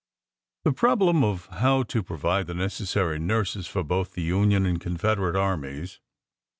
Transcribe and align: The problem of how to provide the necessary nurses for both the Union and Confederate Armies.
The 0.63 0.71
problem 0.71 1.23
of 1.23 1.45
how 1.49 1.83
to 1.83 2.01
provide 2.01 2.47
the 2.47 2.55
necessary 2.55 3.19
nurses 3.19 3.67
for 3.67 3.83
both 3.83 4.13
the 4.13 4.23
Union 4.23 4.65
and 4.65 4.81
Confederate 4.81 5.35
Armies. 5.35 5.99